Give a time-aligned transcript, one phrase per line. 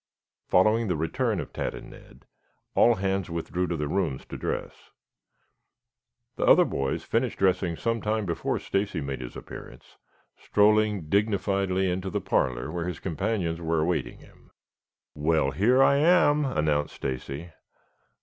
[0.47, 2.25] Following the return of Tad and Ned,
[2.73, 4.89] all hands withdrew to their rooms to dress.
[6.37, 9.97] The other boys finished dressing some time before Stacy made his appearance,
[10.35, 14.49] strolling dignifiedly into the parlor where his companions were awaiting him.
[15.13, 17.51] "Well, here I am," announced Stacy.